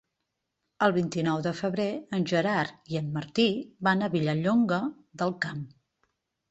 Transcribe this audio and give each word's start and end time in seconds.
El 0.85 0.93
vint-i-nou 0.95 1.43
de 1.49 1.53
febrer 1.59 1.87
en 2.19 2.25
Gerard 2.33 2.91
i 2.95 2.99
en 3.03 3.13
Martí 3.19 3.49
van 3.91 4.01
a 4.09 4.13
Vilallonga 4.19 4.83
del 5.23 5.41
Camp. 5.47 5.65